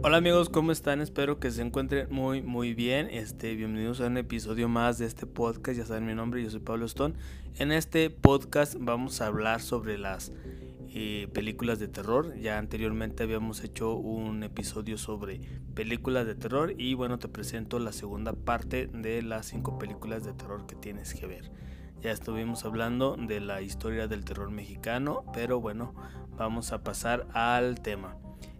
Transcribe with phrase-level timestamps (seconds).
[0.00, 1.00] Hola amigos, ¿cómo están?
[1.00, 3.08] Espero que se encuentren muy muy bien.
[3.10, 5.76] Este, bienvenidos a un episodio más de este podcast.
[5.76, 7.16] Ya saben mi nombre, yo soy Pablo Stone.
[7.56, 10.30] En este podcast vamos a hablar sobre las
[10.94, 12.38] eh, películas de terror.
[12.38, 15.40] Ya anteriormente habíamos hecho un episodio sobre
[15.74, 20.32] películas de terror y bueno, te presento la segunda parte de las cinco películas de
[20.32, 21.50] terror que tienes que ver.
[22.00, 25.92] Ya estuvimos hablando de la historia del terror mexicano, pero bueno,
[26.36, 28.16] vamos a pasar al tema.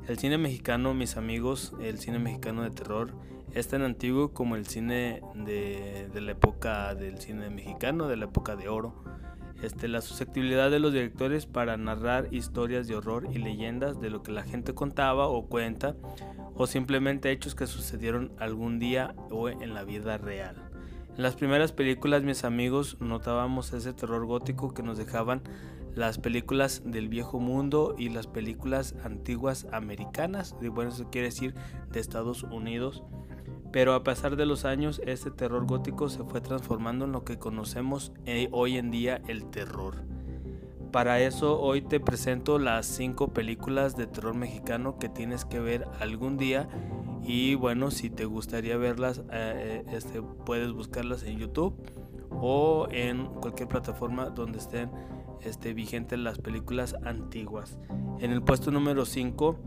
[0.07, 3.13] El cine mexicano, mis amigos, el cine mexicano de terror
[3.55, 8.57] es tan antiguo como el cine de, la época del cine mexicano, de la época
[8.57, 8.95] de oro.
[9.63, 14.23] Este, la susceptibilidad de los directores para narrar historias de horror y leyendas de lo
[14.23, 15.97] que la gente contaba o cuenta,
[16.55, 20.69] o simplemente hechos que sucedieron algún día o en la vida real.
[21.17, 25.43] En las primeras películas, mis amigos, notábamos ese terror gótico que nos dejaban
[25.99, 31.55] las películas del viejo mundo y las películas antiguas americanas, bueno, eso quiere decir
[31.91, 33.03] de Estados Unidos.
[33.73, 37.39] Pero a pesar de los años, este terror gótico se fue transformando en lo que
[37.39, 39.97] conocemos eh, hoy en día el terror.
[40.93, 45.85] Para eso hoy te presento las cinco películas de terror mexicano que tienes que ver
[45.99, 46.69] algún día
[47.25, 51.75] y bueno si te gustaría verlas eh, eh, este, puedes buscarlas en YouTube
[52.31, 54.91] o en cualquier plataforma donde estén
[55.43, 57.79] este, vigentes las películas antiguas.
[58.21, 59.59] En el puesto número 5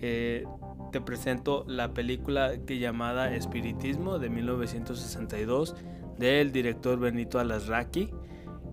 [0.00, 0.44] eh,
[0.92, 5.76] te presento la película que llamada Espiritismo de 1962
[6.18, 8.10] del director Benito Alasraqui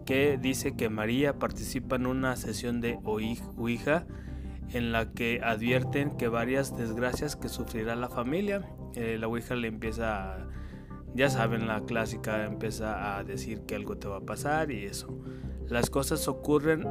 [0.05, 4.05] que dice que María participa en una sesión de Ouija
[4.69, 8.67] en la que advierten que varias desgracias que sufrirá la familia.
[8.95, 10.47] Eh, la Ouija le empieza
[11.13, 15.07] ya saben, la clásica empieza a decir que algo te va a pasar y eso.
[15.69, 16.85] Las cosas ocurren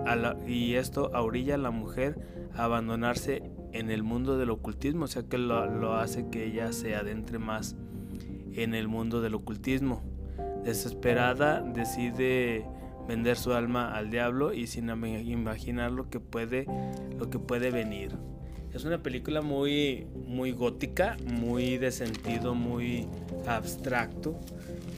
[0.46, 2.18] y esto orilla a la mujer
[2.54, 6.94] a abandonarse en el mundo del ocultismo, o sea que lo, hace que ella se
[6.94, 7.76] adentre más
[8.54, 10.02] en el mundo del ocultismo.
[10.64, 12.66] Desesperada decide
[13.06, 16.66] vender su alma al diablo y sin imaginar lo que puede,
[17.18, 18.12] lo que puede venir.
[18.72, 23.08] Es una película muy, muy gótica, muy de sentido, muy
[23.46, 24.38] abstracto.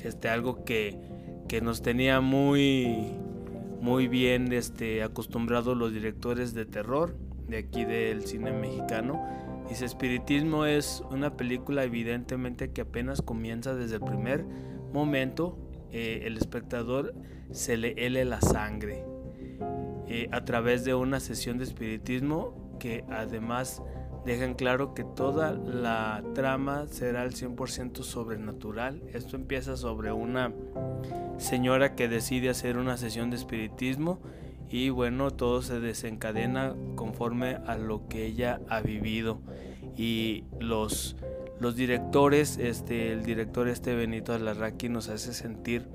[0.05, 0.99] Este, algo que,
[1.49, 3.15] que nos tenía muy,
[3.83, 7.17] muy bien este, acostumbrados los directores de terror
[7.49, 9.21] de aquí del cine mexicano.
[9.69, 14.45] Dice, Espiritismo es una película evidentemente que apenas comienza desde el primer
[14.93, 15.59] momento.
[15.91, 17.13] Eh, el espectador
[17.51, 19.05] se le hele la sangre.
[20.07, 23.83] Eh, a través de una sesión de espiritismo que además
[24.25, 29.03] dejan claro que toda la trama será al 100% sobrenatural.
[29.13, 30.53] Esto empieza sobre una
[31.39, 34.21] señora que decide hacer una sesión de espiritismo
[34.71, 39.41] y bueno, todo se desencadena conforme a lo que ella ha vivido
[39.97, 41.17] y los
[41.61, 45.87] los directores, este el director este Benito Alarraqui nos hace sentir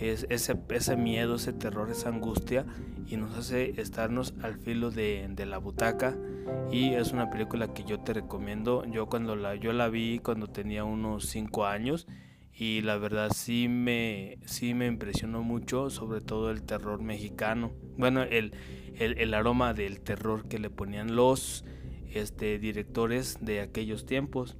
[0.00, 2.64] ese, ese miedo, ese terror, esa angustia
[3.06, 6.16] y nos hace estarnos al filo de, la butaca
[6.70, 8.84] y es una película que yo te recomiendo.
[8.86, 12.06] Yo cuando la, yo la vi cuando tenía unos 5 años
[12.54, 17.72] y la verdad sí me, sí me impresionó mucho, sobre todo el terror mexicano.
[17.96, 18.52] Bueno, el,
[18.96, 21.64] el, el aroma del terror que le ponían los
[22.14, 24.56] este, directores de aquellos tiempos.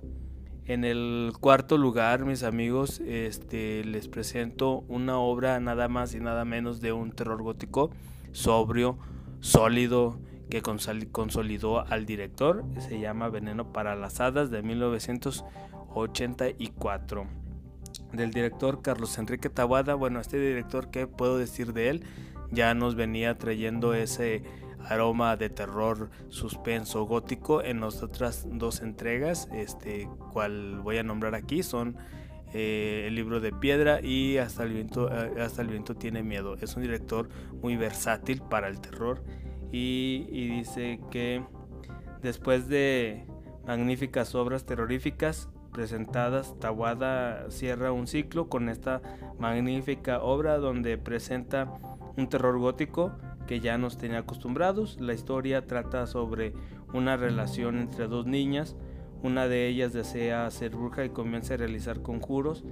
[0.70, 6.44] En el cuarto lugar, mis amigos, este, les presento una obra nada más y nada
[6.44, 7.90] menos de un terror gótico
[8.30, 8.96] sobrio,
[9.40, 12.64] sólido, que consolidó al director.
[12.78, 17.26] Se llama Veneno para las Hadas de 1984.
[18.12, 19.96] Del director Carlos Enrique Tabada.
[19.96, 22.04] Bueno, este director, ¿qué puedo decir de él?
[22.52, 24.44] Ya nos venía trayendo ese
[24.88, 31.34] aroma de terror, suspenso, gótico en las otras dos entregas, este, cual voy a nombrar
[31.34, 31.96] aquí, son
[32.52, 36.56] eh, el libro de piedra y hasta el viento eh, hasta el viento tiene miedo.
[36.60, 37.28] Es un director
[37.62, 39.22] muy versátil para el terror
[39.70, 41.44] y, y dice que
[42.22, 43.24] después de
[43.66, 49.00] magníficas obras terroríficas presentadas Tawada cierra un ciclo con esta
[49.38, 51.72] magnífica obra donde presenta
[52.16, 53.12] un terror gótico
[53.50, 55.00] que ya nos tenía acostumbrados.
[55.00, 56.52] La historia trata sobre
[56.94, 58.76] una relación entre dos niñas.
[59.24, 62.64] Una de ellas desea ser bruja y comienza a realizar conjuros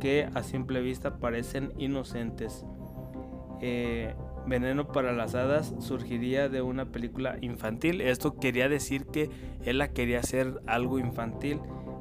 [0.00, 2.66] que a simple vista parecen inocentes.
[3.60, 8.00] Eh, Veneno para las Hadas surgiría de una película infantil.
[8.00, 9.30] Esto quería decir que
[9.64, 11.60] él la quería hacer algo infantil,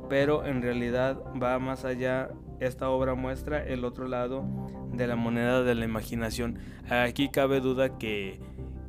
[0.09, 2.31] pero en realidad va más allá.
[2.63, 4.45] Esta obra muestra el otro lado
[4.93, 6.59] de la moneda de la imaginación.
[6.89, 8.39] Aquí cabe duda que,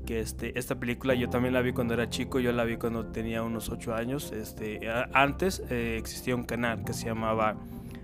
[0.07, 3.07] que este, esta película yo también la vi cuando era chico, yo la vi cuando
[3.07, 4.31] tenía unos 8 años.
[4.31, 4.81] Este,
[5.13, 7.57] antes eh, existía un canal que se llamaba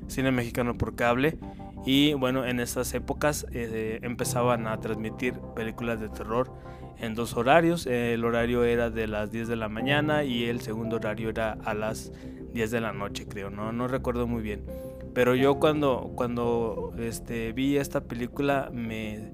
[0.09, 1.39] Cine Mexicano por Cable
[1.87, 6.53] y bueno, en esas épocas eh, empezaban a transmitir películas de terror
[6.99, 7.87] en dos horarios.
[7.87, 11.75] El horario era de las 10 de la mañana y el segundo horario era a
[11.75, 12.13] las
[12.53, 14.65] 10 de la noche, creo, no, no recuerdo muy bien.
[15.15, 19.33] Pero yo cuando, cuando este, vi esta película me,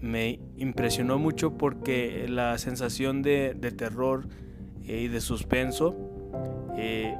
[0.00, 4.26] me impresionó mucho porque la sensación de, terror
[4.82, 5.94] eh, y de suspenso
[6.76, 7.14] eh,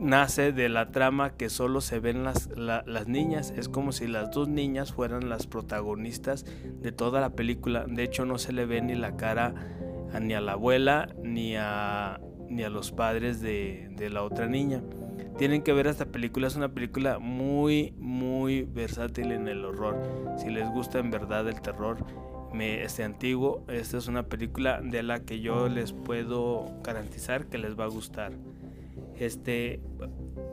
[0.00, 3.52] nace de la trama que solo se ven las, las niñas.
[3.56, 6.44] Es como si las dos niñas fueran las protagonistas
[6.80, 7.86] de toda la película.
[7.88, 9.54] De hecho no se le ve ni la cara
[10.20, 12.20] ni a la abuela ni a,
[12.54, 14.82] ni a los padres de, la otra niña.
[15.38, 20.00] Tienen que ver esta película, es una película muy, muy versátil en el horror.
[20.38, 21.98] Si les gusta en verdad el terror,
[22.52, 27.58] me, este antiguo, esta es una película de la que yo les puedo garantizar que
[27.58, 28.32] les va a gustar.
[29.18, 29.80] Este,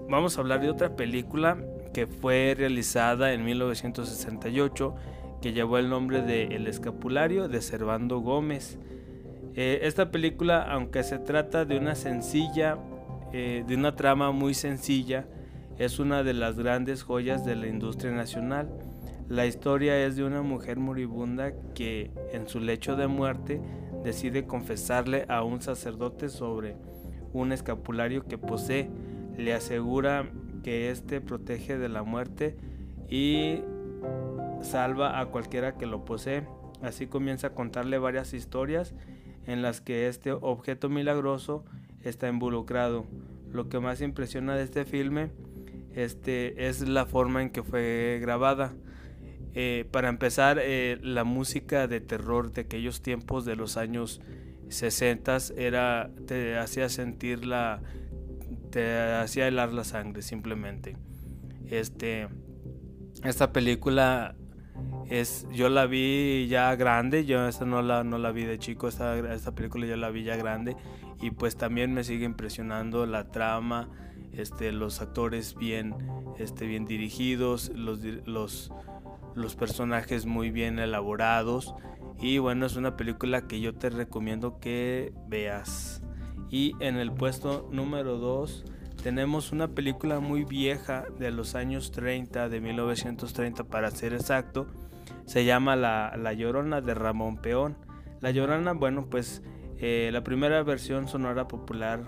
[0.09, 1.57] vamos a hablar de otra película
[1.93, 4.95] que fue realizada en 1968
[5.41, 8.77] que llevó el nombre de El Escapulario de Servando Gómez.
[9.53, 12.77] Eh, esta película, aunque se trata de una sencilla,
[13.33, 15.25] eh, de una trama muy sencilla,
[15.77, 18.69] es una de las grandes joyas de la industria nacional.
[19.27, 23.61] La historia es de una mujer moribunda que en su lecho de muerte
[24.03, 26.75] decide confesarle a un sacerdote sobre
[27.33, 28.89] un escapulario que posee.
[29.37, 30.29] Le asegura
[30.63, 32.55] que éste protege de la muerte
[33.09, 33.61] y
[34.61, 36.45] salva a cualquiera que lo posee.
[36.81, 38.93] Así comienza a contarle varias historias
[39.45, 41.65] en las que este objeto milagroso
[42.03, 43.05] está involucrado.
[43.51, 45.31] Lo que más impresiona de este filme
[45.95, 48.73] este, es la forma en que fue grabada.
[49.53, 54.21] Eh, para empezar, eh, la música de terror de aquellos tiempos de los años
[54.69, 57.81] 60 era te hacía sentir la
[58.69, 60.95] te hacía helar la sangre simplemente
[61.69, 62.29] este
[63.25, 64.35] esta película
[65.09, 68.87] es yo la vi ya grande yo esta no la no la vi de chico
[68.87, 70.75] esta, esta película yo la vi ya grande
[71.21, 73.89] y pues también me sigue impresionando la trama
[74.33, 75.95] este los actores bien
[76.37, 78.71] este bien dirigidos los los
[79.35, 81.73] los personajes muy bien elaborados
[82.21, 86.03] y bueno, es una película que yo te recomiendo que veas.
[86.51, 88.65] Y en el puesto número 2
[89.03, 94.67] tenemos una película muy vieja de los años 30, de 1930 para ser exacto.
[95.25, 97.77] Se llama La, la Llorona de Ramón Peón.
[98.19, 99.41] La Llorona, bueno, pues
[99.77, 102.03] eh, la primera versión sonora popular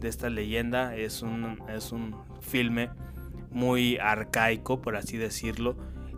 [0.00, 2.90] de esta leyenda es un, es un filme
[3.50, 5.76] muy arcaico, por así decirlo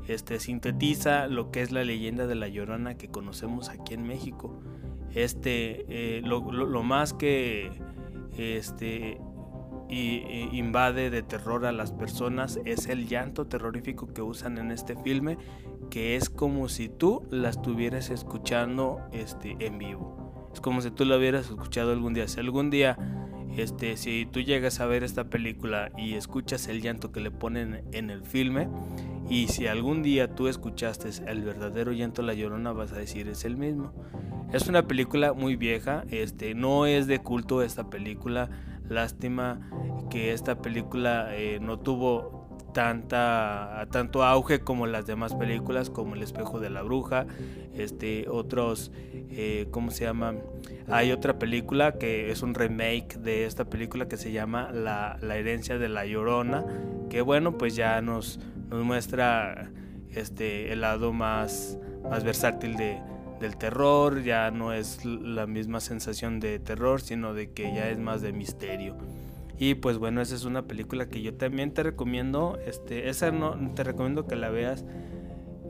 [0.09, 4.61] este, sintetiza lo que es la leyenda de la Llorona que conocemos aquí en México.
[5.15, 6.43] Este, eh, lo,
[6.83, 7.71] más que
[8.37, 9.21] este,
[9.89, 15.39] invade de terror a las personas es el llanto terrorífico que usan en este filme,
[15.91, 20.51] que es como si tú la estuvieras escuchando este, en vivo.
[20.53, 22.29] Es como si tú la hubieras escuchado algún día.
[22.29, 22.97] Si algún día,
[23.57, 27.85] este, si tú llegas a ver esta película y escuchas el llanto que le ponen
[27.93, 28.69] en el filme,
[29.29, 33.29] y si algún día tú escuchaste el verdadero llanto de la llorona, vas a decir
[33.29, 33.93] es el mismo.
[34.53, 38.49] Es una película muy vieja, este, no es de culto esta película.
[38.89, 39.71] Lástima
[40.11, 46.23] que esta película eh, no tuvo tanta tanto auge como las demás películas como El
[46.23, 47.27] espejo de la bruja
[47.75, 50.35] este otros eh, cómo se llama
[50.87, 55.39] hay otra película que es un remake de esta película que se llama la, la
[55.39, 56.67] herencia de la llorona
[57.09, 59.71] que bueno pues ya nos nos muestra
[60.17, 61.79] este, el lado más,
[62.11, 63.01] más versátil de,
[63.41, 67.99] del terror, ya no es la misma sensación de terror, sino de que ya es
[67.99, 68.97] más de misterio.
[69.59, 73.57] Y pues bueno, esa es una película que yo también te recomiendo, este, esa no
[73.75, 74.85] te recomiendo que la veas.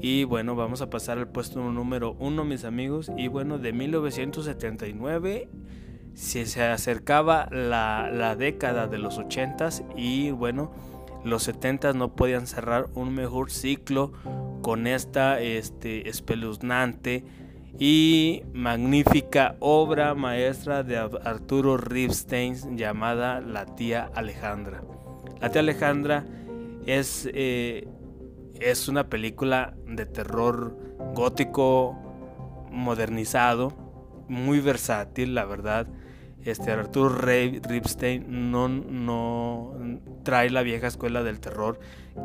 [0.00, 3.10] Y bueno, vamos a pasar al puesto número uno, mis amigos.
[3.16, 5.48] Y bueno, de 1979
[6.16, 10.72] si se acercaba la, la década de los 80s y bueno,
[11.24, 14.12] los 70 no podían cerrar un mejor ciclo
[14.62, 17.24] con esta este, espeluznante
[17.78, 24.82] y magnífica obra maestra de Arturo Ripstein llamada La tía Alejandra.
[25.40, 26.24] La tía Alejandra
[26.86, 27.86] es, eh,
[28.60, 30.76] es una película de terror
[31.14, 31.96] gótico
[32.70, 33.72] modernizado,
[34.28, 35.86] muy versátil, la verdad
[36.50, 39.74] este Arthur Ripstein no, no
[40.22, 41.80] trae la vieja escuela del terror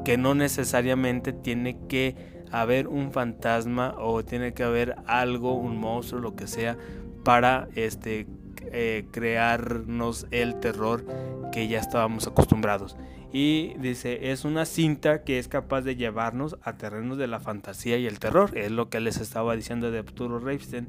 [0.06, 6.22] que no necesariamente tiene que haber un fantasma o tiene que haber algo, un monstruo,
[6.22, 6.78] lo que sea,
[7.24, 8.28] para este
[8.74, 11.04] eh, crearnos el terror
[11.52, 12.96] que ya estábamos acostumbrados.
[13.34, 17.98] Y dice, es una cinta que es capaz de llevarnos a terrenos de la fantasía
[17.98, 18.58] y el terror.
[18.58, 20.88] Es lo que les estaba diciendo de Arturo Reifstein.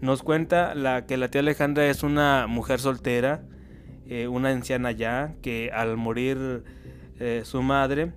[0.00, 3.42] Nos cuenta la, que la tía Alejandra es una mujer soltera,
[4.08, 6.64] eh, una anciana ya, que al morir
[7.20, 8.12] eh, su madre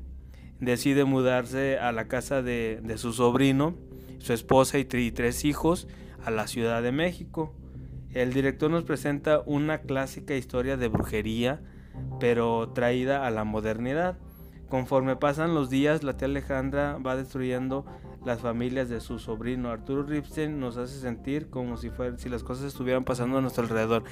[0.59, 3.75] decide mudarse a la casa de, su sobrino,
[4.19, 5.87] su esposa y tres hijos
[6.23, 7.53] a la Ciudad de México.
[8.13, 11.61] El director nos presenta una clásica historia de brujería,
[12.19, 14.17] pero traída a la modernidad.
[14.69, 17.85] Conforme pasan los días, la tía Alejandra va destruyendo
[18.25, 19.69] las familias de su sobrino.
[19.69, 24.03] Arturo Ripstein nos hace sentir como si, si las cosas estuvieran pasando a nuestro alrededor.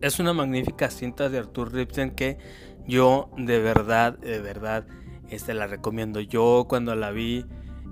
[0.00, 2.38] Es una magnífica cinta de Arturo Ripstein que
[2.86, 4.86] yo de verdad, de verdad,
[5.30, 6.20] este, la recomiendo.
[6.20, 7.44] Yo cuando la vi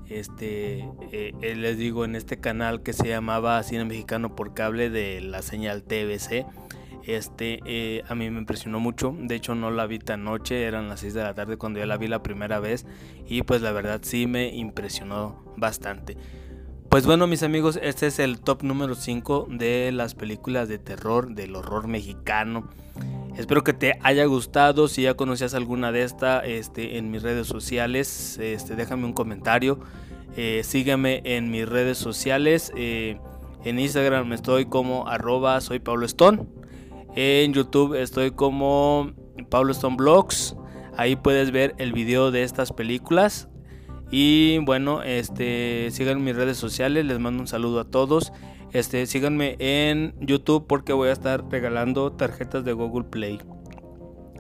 [0.09, 0.81] este,
[1.11, 5.21] eh, eh, les digo, en este canal que se llamaba Cine Mexicano por Cable de
[5.21, 6.47] la señal TVC.
[7.05, 9.15] Este, eh, a mí me impresionó mucho.
[9.19, 11.87] De hecho, no la vi tan noche, eran las 6 de la tarde cuando yo
[11.87, 12.87] la vi la primera vez.
[13.27, 16.17] Y pues la verdad sí me impresionó bastante.
[16.89, 21.35] Pues bueno, mis amigos, este es el top número 5 de las películas de terror,
[21.35, 22.69] del horror mexicano.
[23.37, 24.89] Espero que te haya gustado.
[24.89, 29.81] Si ya conocías alguna de estas este, en mis redes sociales, este, déjame un comentario.
[30.37, 32.73] Eh, sígueme en mis redes sociales.
[32.77, 33.19] Eh,
[33.65, 35.81] en Instagram estoy como arroba soy.
[37.15, 39.13] En YouTube estoy como
[39.49, 39.73] Pablo.
[40.97, 43.49] Ahí puedes ver el video de estas películas.
[44.11, 47.07] Y bueno, este, sigan mis redes sociales.
[47.07, 48.31] Les mando un saludo a todos.
[48.73, 53.39] Este, síganme en YouTube porque voy a estar regalando tarjetas de Google Play.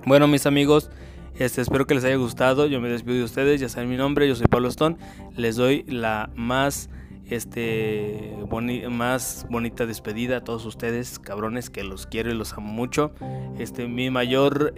[0.06, 0.90] Bueno, mis amigos,
[1.38, 2.66] este, espero que les haya gustado.
[2.66, 3.60] Yo me despido de ustedes.
[3.60, 4.26] Ya saben mi nombre.
[4.26, 4.96] Yo soy Pablo Stone.
[5.36, 6.88] Les doy la más,
[7.28, 13.12] este, bonita despedida a todos ustedes, cabrones, que los quiero y los amo mucho.
[13.58, 14.74] Este, mi mayor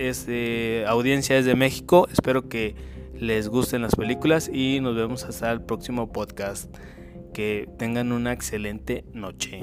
[0.87, 2.09] audiencia es de México.
[2.13, 2.75] Espero que
[3.19, 6.75] les gusten las películas y nos vemos hasta el próximo podcast.
[7.35, 9.61] Que tengan una excelente noche.